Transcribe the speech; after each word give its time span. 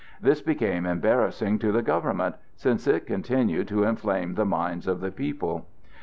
This 0.19 0.41
became 0.41 0.87
embarrassing 0.87 1.59
to 1.59 1.71
the 1.71 1.83
government, 1.83 2.33
since 2.55 2.87
it 2.87 3.05
continued 3.05 3.67
to 3.67 3.83
inflame 3.83 4.33
the 4.33 4.45
minds 4.45 4.87
of 4.87 4.99
the 4.99 5.11
people. 5.11 5.67